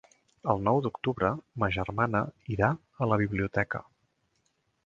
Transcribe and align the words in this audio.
El 0.53 0.63
nou 0.67 0.79
d'octubre 0.85 1.29
ma 1.63 1.69
germana 1.77 2.23
irà 2.57 2.73
a 3.05 3.11
la 3.13 3.23
biblioteca. 3.27 3.87